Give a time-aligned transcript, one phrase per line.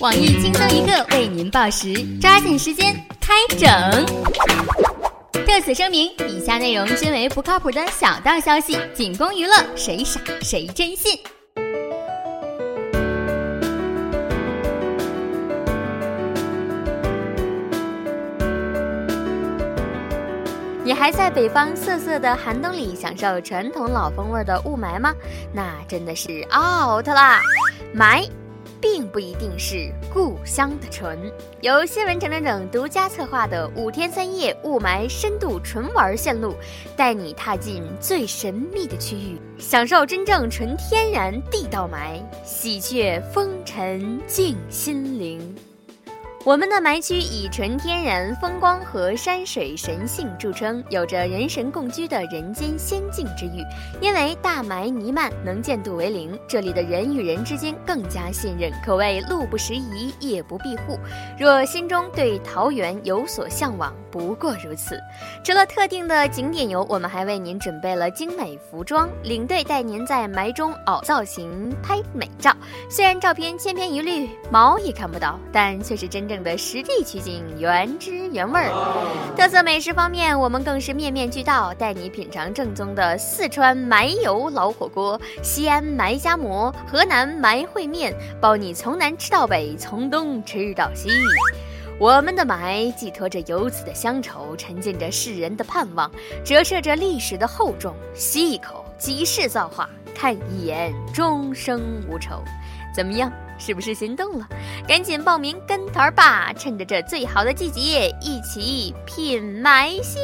[0.00, 3.68] 网易轻松一刻为您报时，抓紧时间开整。
[5.46, 11.18] 特此声明，以下内容均为不靠谱的小道消息，仅供娱乐，谁傻谁真信。
[20.84, 25.14] 你还在北方瑟瑟的寒冬里享受传统老风味的雾霾吗？
[25.52, 27.42] 那真的是 out 啦！
[27.94, 28.26] 霾，
[28.80, 31.18] 并不一定是故乡的纯。
[31.60, 36.54] 由新闻整整整独家策划的五天三夜雾霾深度纯玩线路，
[36.96, 45.54] 带你踏进最神秘的区域，享受真正纯天然地道霾，喜鹊风尘静心灵。
[46.44, 53.62] 我们的霾区以纯天然风光和山水神性著称，有着人神共居的人间仙境之誉。
[54.00, 60.96] 因为大霾弥漫，能见度为零，这里的人与人之间更加信任，可谓路不拾遗，夜不闭户。
[61.36, 64.98] 若心中对桃源有所向往，不过如此。
[65.42, 72.56] 除了特定的景点游，我们还为您准备了精美服装，领队带您在霾中凹造型、拍美照。
[72.88, 76.38] 虽然照片千篇一律，毛也看不到，但却是真正。
[76.38, 79.34] 的实地取景，原汁原味儿。
[79.36, 91.10] 特色美食方面，我们更是面面俱到，带你品尝正宗的四川埋油老火锅、西安埋夹馍、河南埋烩面，包你从南吃到北，从东吃到西。
[91.98, 96.08] 我们的埋寄托着游子的乡愁，沉浸着世人的盼望，
[96.44, 97.92] 折射着历史的厚重。
[98.14, 102.44] 吸一口，即是造化；看一眼，终生无愁。
[102.98, 103.32] 怎么样？
[103.60, 104.48] 是不是心动了？
[104.88, 106.52] 赶紧报名跟团儿吧！
[106.54, 110.20] 趁着这最好的季节，一起品埋香。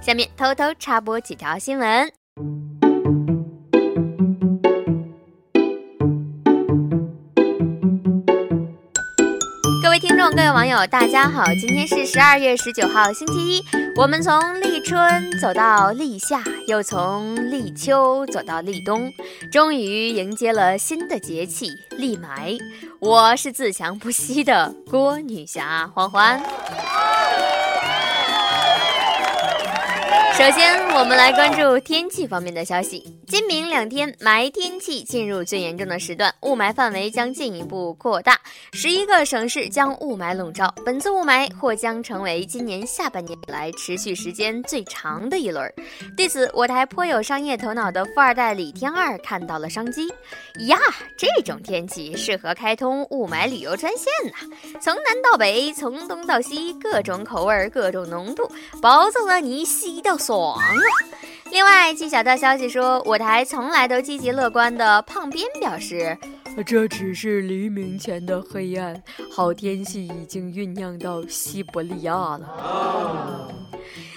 [0.00, 2.12] 下面偷偷插播几条新闻。
[10.28, 11.44] 各位网友，大家好！
[11.54, 13.64] 今天是十二月十九号，星期一。
[13.94, 19.10] 我们从立春走到立夏，又从立秋走到立冬，
[19.52, 22.58] 终于迎接了新的节气立埋。
[22.98, 26.42] 我是自强不息的郭女侠欢欢。
[30.36, 33.02] 首先，我们来关注天气方面的消息。
[33.26, 38.38] 今明两天霾天气进入最严重的时段，雾霾范围将进一步扩大，
[38.74, 40.72] 十一个省市将雾霾笼罩。
[40.84, 45.72] 本次雾霾或将成为今年下半年以来持续时间最长的一轮。
[46.14, 50.06] 对此，我台颇有商业头脑的富二代李天二看到了商机。
[50.68, 50.78] 呀，
[51.16, 54.36] 这种天气适合开通雾霾旅游专线呐！
[54.82, 58.46] 从南到北，从东到西，各种口味，各种浓度，
[58.82, 60.14] 保证了你吸到。
[60.26, 60.58] 爽！
[61.52, 66.18] 另外，据小道消息说，舞台从来都积极乐观的胖编表示，
[66.66, 69.00] 这只是黎明前的黑暗，
[69.30, 73.45] 好天气已经酝酿到西伯利亚了。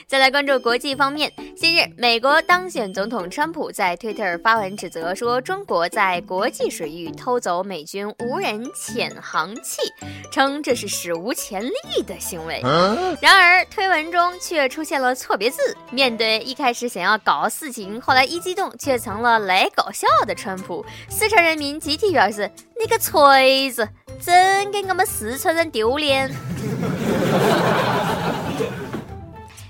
[0.10, 1.32] 再来关注国际方面。
[1.56, 9.84] 近日，美国当选总统川普在推特发文指责说，中国在国际水域偷走美军无人潜航器，
[10.32, 12.60] 称这是史无前例的行为。
[13.22, 15.78] 然而，推文中却出现了错别字。
[15.92, 22.50] 面对一开始想要搞事情，后来一激动却成了来搞笑的川普，四川人民集体表示
[22.82, 23.88] ：“你个锤子，
[24.20, 26.32] 真给我们四川人丢脸。”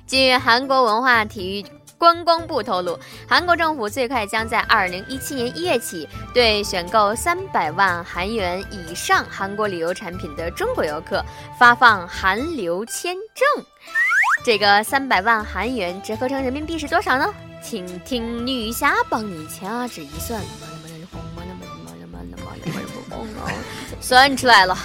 [0.09, 1.65] 据韩国文化体育
[1.95, 11.23] 观光部透露，韩国政府最快将在二零一七年一月起，对选购三百万韩元以上韩国旅游产品的中国游客
[11.59, 13.63] 发放韩流签证。
[14.43, 17.31] 这个三百万韩元折合成人民币是多少呢？
[17.61, 20.41] 请听女侠帮你掐指一算，
[24.01, 24.75] 算出来了。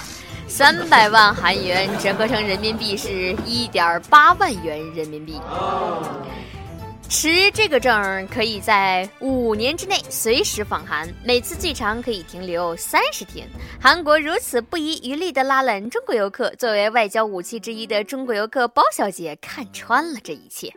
[0.57, 5.37] 三百万韩元折合成人民币是一点八万元人民币。
[7.09, 13.45] 持这个证可以在五年之内随时访韩，每次最长可以停留三十天。
[13.81, 20.73] 韩国如此不遗余力地拉拢中国游客，作为外交武器之一的中国游客包小姐看穿了这一切。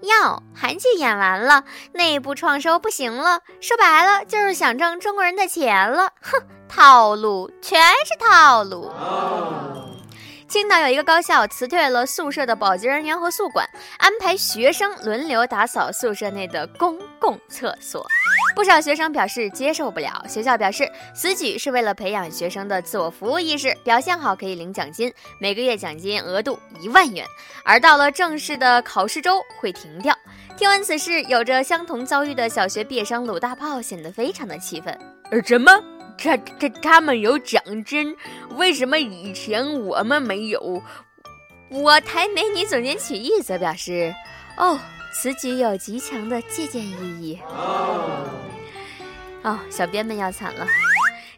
[0.00, 1.62] 哟，韩剧演完了，
[1.92, 6.12] 内部创收不行了，说白了就是想挣中国人的钱了。
[6.20, 8.90] 哼，套路全是套路。
[10.46, 13.68] 青岛有一个高校辞退了宿舍的保洁人员和宿管，
[13.98, 18.06] 安排学生轮流打扫宿舍内的公共厕所。
[18.54, 27.24] 不少学生表示接受不了，学校表示此举是为了培养学生的自我服务意识，表现好可以领奖金，每个月奖金额度一万元，
[27.64, 30.16] 而到了正式的考试周会停掉。
[30.56, 34.98] 听闻此事，有着相同遭遇的小学毕业生鲁大炮显得非常的气愤。
[35.30, 35.70] 呃，什么？
[36.20, 38.14] 这这他们有奖金，
[38.56, 40.82] 为什么以前我们没有？
[41.70, 44.14] 我台美女总监曲艺则表示，
[44.56, 44.78] 哦，
[45.14, 47.38] 此举有极强的借鉴意义。
[49.42, 50.66] 哦，小编们要惨了。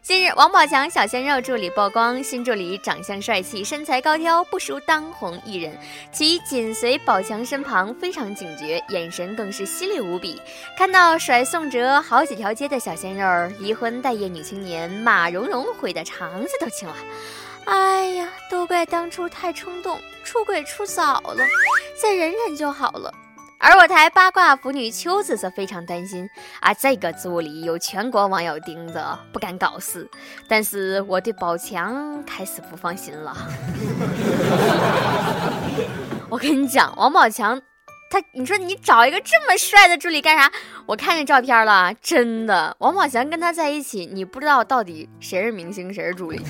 [0.03, 5.73] 近日，王宝强小鲜肉助理曝光，新助理长相帅气，身材高挑，不输当红艺人。
[6.11, 10.41] 其紧随宝强身旁，非常警觉，眼神更是犀利无比。
[10.77, 16.95] 看到甩宋哲好几条街的小鲜肉，离婚待业女青年马蓉蓉悔得肠子都青了。
[17.63, 21.37] 哎呀，都怪当初太冲动，出轨出早了，
[22.01, 23.09] 再忍忍就好了。
[23.65, 26.29] 而我台八卦腐女秋子则非常担心
[26.59, 30.05] 啊，这个助理有全国网友盯着，不敢搞事。
[30.49, 33.33] 但是我对宝强开始不放心了。
[36.27, 37.61] 我跟你讲，王宝强，
[38.11, 40.51] 他，你说你找一个这么帅的助理干啥？
[40.85, 46.41] 我看见照片了，真的，王宝强跟他在一起，你不知道到底谁是明星，谁是助理。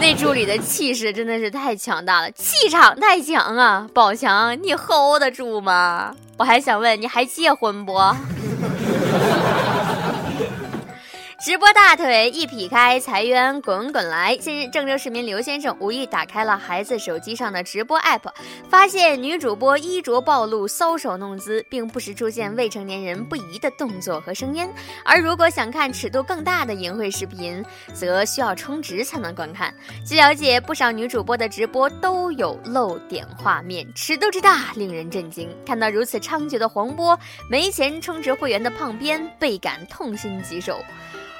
[0.00, 3.88] 那助理的气势真的是太强大了，气场太强啊！
[3.94, 6.14] 宝强，你 hold 得住吗？
[6.36, 7.92] 我还想问，你还结婚不？
[11.44, 14.34] 直播大腿一劈开，财源滚滚来。
[14.38, 18.32] 近日，郑州市民刘先生无意打开了孩子手机上的直播 app，
[18.70, 24.66] 发现女主播衣着暴露、搔首弄姿，并不时出现未成年人不宜的动作和声音。
[25.04, 27.62] 而如果想看尺度更大的淫秽视频，
[27.92, 29.70] 则需要充值才能观看。
[30.02, 35.54] 据了解，不少女主播的直播都有露点画面，尺度之大令人震惊。
[35.66, 37.18] 看到如此猖獗的黄播，
[37.50, 40.82] 没钱充值会员的胖编倍感痛心疾首。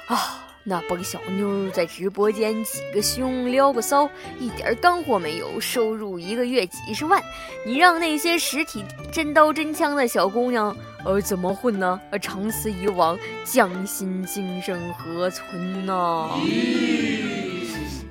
[0.07, 4.09] 啊，那帮小妞在直播间挤个胸、撩个骚，
[4.39, 7.23] 一点干货没有，收入一个月几十万。
[7.65, 11.99] 你让那些实体真刀真枪的小姑娘，呃，怎么混呢？
[12.11, 16.29] 呃，长此以往，匠心精神何存呢？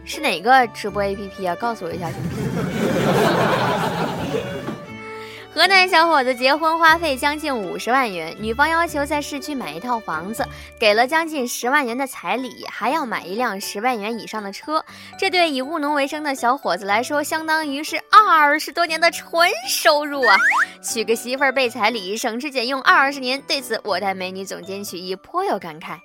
[0.05, 1.55] 是哪个直播 APP 啊？
[1.55, 2.43] 告诉我一下行不行？
[5.53, 10.44] 河南小伙子结婚花费将近五十万元，女方要求在市区买一套房子，
[10.79, 14.83] 给了将近十万元的彩礼，还要买一辆十万元以上的车。
[15.15, 20.35] 这对以务农为生的小伙子来说，相当于是二十多年的纯收入啊！
[20.81, 23.39] 娶个媳妇儿备彩礼，省吃俭用二十年。
[23.47, 26.00] 对此，我台美女总监曲艺颇有感慨：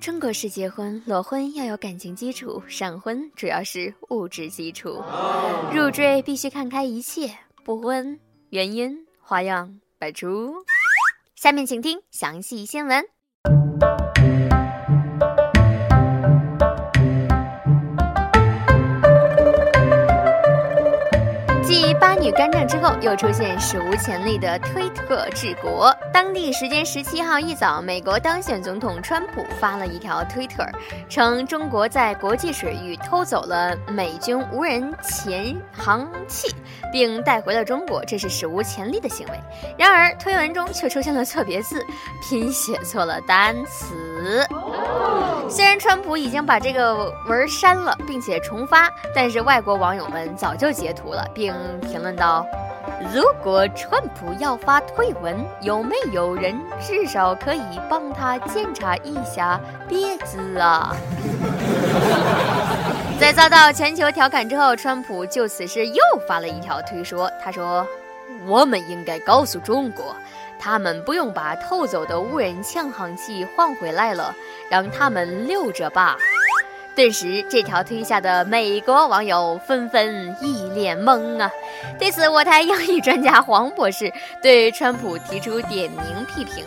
[0.00, 5.00] 中国式结婚，裸婚要有感情基础，闪婚主要是物质基础。
[5.72, 7.30] 入赘必须看开一切，
[7.62, 8.18] 不婚。
[8.50, 10.64] 原因花样百出，
[11.34, 13.17] 下面请听详细新闻。
[22.28, 25.94] 八女干政之后，又出现史无前例的推特治国。
[26.12, 30.62] 当地时间十七号一早，美国当选总统川普发了一条推特，
[31.08, 36.54] 称中国在国际水域偷走了美军无人潜航器，
[36.92, 39.40] 并带回了中国，这是史无前例的行为。
[39.78, 41.82] 然而，推文中却出现了错别字，
[42.22, 43.94] 拼写错了单词。
[45.48, 52.46] 虽然川普已经把这个文删了，并且重发，但是外国网友们早就截图了，并评论道
[53.14, 60.94] ：“如果川普要发推文，有没有人至少可以帮他检查一下别字啊？”
[63.18, 67.86] 在遭到全球调侃之后，川普就此事又发了一条推说：“他说，
[68.46, 70.14] 我们应该告诉中国。”
[70.58, 74.34] 他们不用把偷走的无人潜航器换回来了，
[74.68, 76.16] 让他们留着吧。
[76.96, 81.48] 顿时，这条推下的美国网友纷纷一脸懵啊！
[81.96, 84.12] 对此，我台英语专家黄博士
[84.42, 86.64] 对川普提出点名批评：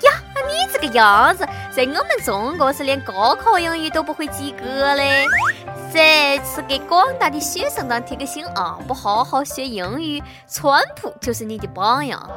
[0.00, 0.10] 呀，
[0.48, 5.26] 你这个样子，在我们中国是连高考英语都不会及格嘞！
[5.92, 12.30] 这次给广大的学生党提个醒啊，不好好学英语，川普就是你的榜样。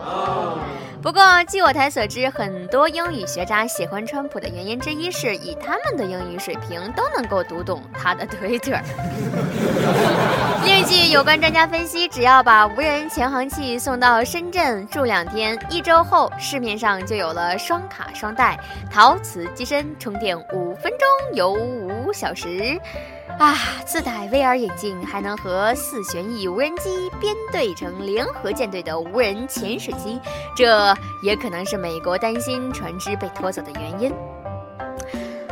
[1.01, 8.77] 不过，据我台所知，很多英语学渣喜欢川普的原因之一是，以他们的英语水平都能够读懂他的推特。
[10.63, 18.60] 另据有关专家分析，只要把无人潜航器送到深圳住两天，一周后市面上就有了双卡双待、
[18.91, 22.79] 陶瓷机身、充电五分钟游五小时。
[23.39, 23.55] 啊，
[23.86, 30.20] 自带 VR 眼镜还能和四旋翼无人机编队成联合舰队的无人潜水机，
[30.55, 30.90] 这
[31.21, 34.12] 也可能是美国担心船只被拖走的原因。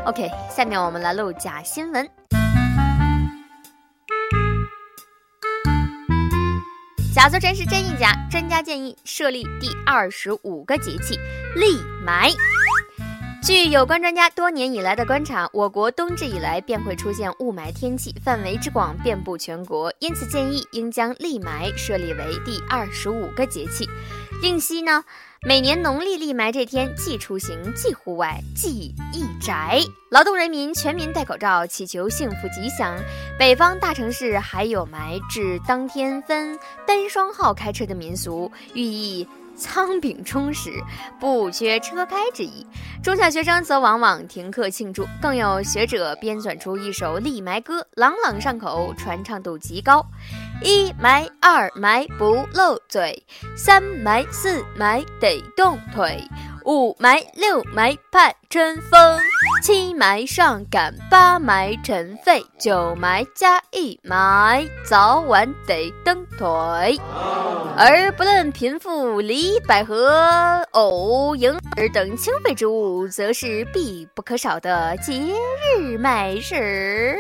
[0.06, 2.10] OK，下面我们来录假新闻。
[7.14, 11.18] 假作真是真亦假，专家建议设立第二十五个节气
[11.56, 12.34] 立霾。
[13.42, 23.90] 据有关专家多年以来的观察，我国冬至以来便会出现雾霾天气，范围之广遍布全国，因此建议应将立霾设立为第二十五个节气。
[24.42, 25.04] 另悉呢，
[25.48, 29.80] 每年农历立埋这天，既出行，既户外，既易宅，
[30.12, 32.98] 劳动人民全民戴口罩，祈求幸福吉祥。
[33.38, 39.26] 北方大城市还有埋至当天分单双号开车的民俗，寓意。
[39.60, 40.72] 仓廪充实，
[41.20, 42.66] 不缺车开之意。
[43.04, 50.06] 中小学生则往往停课庆祝，更有学者编纂出一首立埋歌，朗朗上口，传唱度极高。
[50.64, 53.24] 一埋二埋不露嘴，
[53.56, 56.22] 三埋四埋得动腿。
[56.70, 59.20] 五埋六埋盼春风，
[59.64, 66.48] 七埋上赶，八埋尘肺，九埋加一埋，早晚得蹬腿。
[67.76, 75.24] 而不论贫富，梨百合、藕银耳等清肺之物，则是必不可少的节
[75.76, 77.18] 日美食。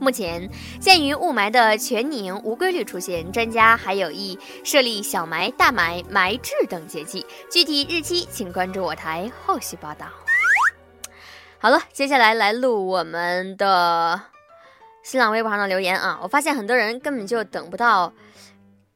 [0.00, 0.48] 目前，
[0.80, 7.26] 鉴于雾霾的全年无规律出现，专家还有意设立小霾、大霾、霾至等节气。
[7.50, 10.06] 具体日期，请关注我台后续报道。
[11.58, 14.20] 好了，接下来来录我们的
[15.02, 16.20] 新浪微博上的留言啊！
[16.22, 18.12] 我发现很多人根本就等不到。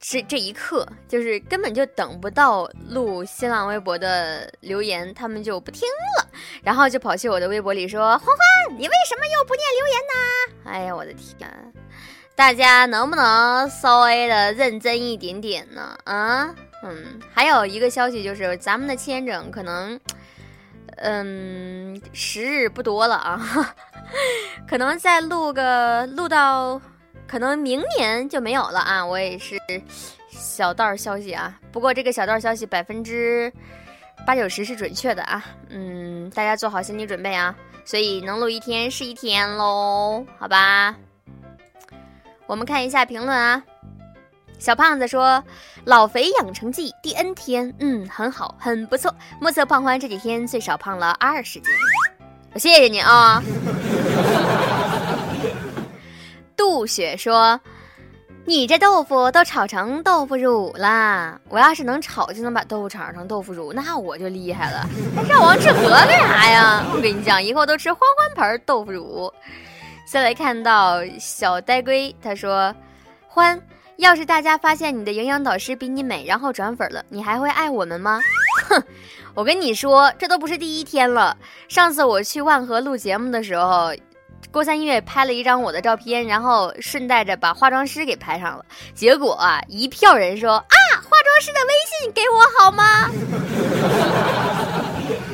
[0.04, 6.28] 这这一刻，就是根本就等不到录新浪微博的留言，他们就不听了，
[6.60, 10.12] 然后就跑去我的微博里说：“欢欢，你为什么又不念留言呢？”
[10.66, 11.72] 哎呀，我的天，
[12.34, 15.96] 大家能不能稍微的认真一点点呢？
[16.02, 20.00] 啊，嗯，还有一个消息就是，咱们的签证可能，
[20.96, 23.74] 嗯，时日不多了啊，
[24.68, 26.82] 可能再录个录到。
[27.32, 29.02] 可能明年就没有了啊！
[29.02, 29.58] 我也是
[30.28, 33.50] 小道消息啊，不过这个小道消息百分之
[34.26, 35.42] 八九十是准确的啊。
[35.70, 37.54] 嗯，大家做好心理准备啊，
[37.86, 40.94] 所以能录一天是一天喽，好吧？
[42.46, 43.62] 我们看一下评论啊。
[44.58, 45.42] 小胖子说
[45.86, 49.10] ：“老肥养成记第 N 天，嗯，很好，很不错。
[49.40, 51.72] 目测胖欢这几天最少胖了二十斤，
[52.52, 53.42] 我谢谢你啊。”
[56.86, 57.60] 雪说
[58.44, 61.40] ：“你这豆腐都炒成豆腐乳了。
[61.48, 64.88] 我要是能炒就能把豆腐炒成豆腐乳，那我就厉害了。
[65.14, 66.84] 还让王致和干啥呀？
[66.92, 69.32] 我跟你讲，以后都吃欢欢牌豆腐乳。”
[70.04, 72.74] 再来看到小呆龟，他说
[73.28, 73.60] ：“欢，
[73.96, 78.20] 要是大家发现你的营养导师比你美，然后转粉了，你还会爱我们吗？”
[78.68, 78.82] 哼，
[79.34, 81.36] 我跟你说，这都不是第一天了。
[81.68, 83.94] 上次我去万和录节目的时候。
[84.50, 88.64] 郭三月拍了一张我的照片，然后顺带着把化妆师给拍上了。
[88.94, 93.08] 结果啊，一票人说啊，化妆师的微信给我好吗？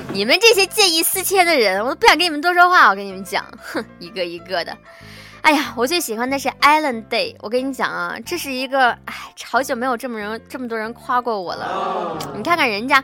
[0.13, 2.89] 你们这些见异思迁的人，我都不想跟你们多说话。
[2.89, 4.77] 我跟你们讲，哼， 一个一个的。
[5.43, 7.37] 哎呀，我最喜欢的是 Island Day。
[7.41, 12.19] 我跟你讲啊，这是一个，哎，好久没有这么人这么多人夸过我了。
[12.37, 13.03] 你看看人家，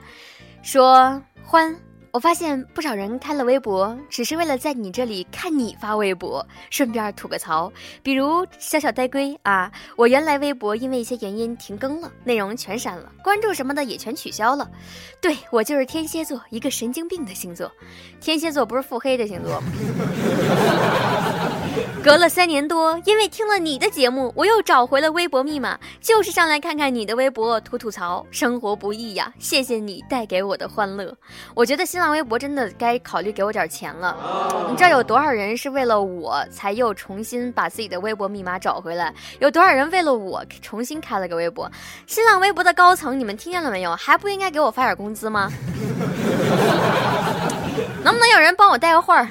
[0.63, 1.77] 说欢。
[2.15, 7.73] 我发现不少人开了微博，只是为了在你这里看你发微博，顺便吐个槽。
[8.05, 14.71] 比如小小呆龟啊，我原来微博因为一些原因停更了，内容全删了，关注什么的也全取消了。
[15.21, 17.69] 对我就是天蝎座，一个神经病的星座。
[18.21, 19.67] 天蝎座不是腹黑的星座吗？
[22.05, 28.27] 隔了三年多，因为听了你的节目，我又找回了微博密码，就是上来看看你的微博，吐吐槽。
[28.31, 31.17] 生活不易呀，谢谢你带给我的欢乐。
[31.55, 34.15] 我觉得新浪微博真的该考虑给我点钱了。
[34.69, 39.15] 你知道有多少人是为了我才又重新把自己的微博密码找回来？
[39.39, 41.73] 有多少人为了我重新开了个微博？
[42.07, 43.97] 新浪微博的高层，你们听见了没有？
[43.97, 45.51] 还不应该给我发点工资吗？
[48.05, 49.27] 能不能有人帮我带个话儿？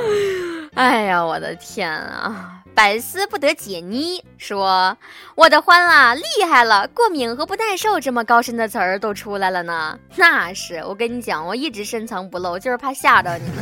[0.76, 2.56] 哎呀，我的天啊！
[2.76, 4.98] 百思不得解妮说
[5.36, 6.88] ：“我的欢啊，厉害了！
[6.88, 10.00] 过敏和不耐受这么高深的词儿都出来了呢。
[10.16, 13.60] 那是我跟你讲，我一直深藏不露，就是怕吓着你们。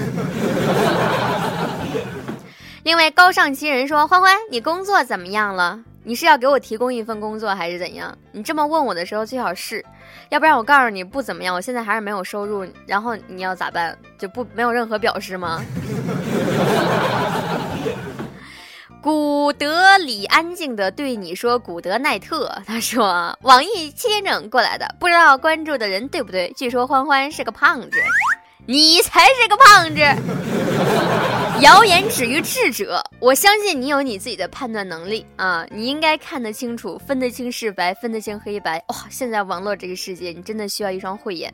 [2.83, 8.17] ”另外，高尚奇人说：“欢欢，你工作怎么样了？”你是要给我提供一份工作还是怎样？
[8.31, 9.83] 你这么问我的时候最好是，
[10.29, 13.93] 要不然我告诉你不怎么样，我现在还是没有收入，然后你要咋办？
[14.17, 15.61] 就不没有任何表示吗？
[19.03, 26.53] 古德里安静的对你说：“古德奈特，他说网易七点整过来的，不知道关注的人对不对？
[26.55, 27.89] 据说欢欢是个胖子，
[28.65, 29.99] 你才是个胖子。
[31.61, 38.77] 谣言止于智者，我相信你有你自己的判断能力啊，你应该看得清楚，分得清是白，分得清黑白。
[38.89, 41.51] 哇，现在网络这个世界，你真的需要一双慧眼。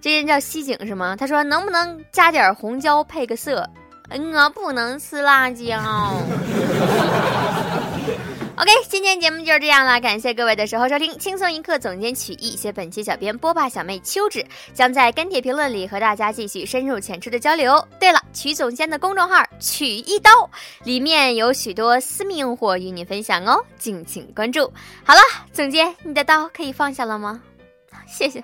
[0.00, 1.14] 这人叫西井是吗？
[1.16, 3.68] 他说能不能加点红椒配个色？”
[4.10, 6.22] 嗯我不能吃辣椒。
[8.58, 17.86] OK，今天节目就是这样了，感谢各位的守候收听，轻松一刻，总监曲艺，写本期小编波霸小妹秋芷将在跟帖评论里和大家继续深入浅出的交流。
[18.00, 20.30] 对了，曲总监的公众号“曲一刀”
[20.84, 24.72] 里面有许多私密用货与你分享哦，敬请关注。
[25.04, 25.20] 好了，
[25.52, 27.42] 总监，你的刀可以放下了吗？
[28.08, 28.42] 谢谢，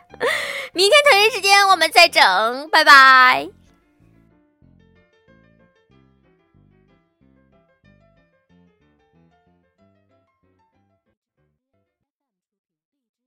[0.74, 3.61] 明天同一时间我们再整，拜拜。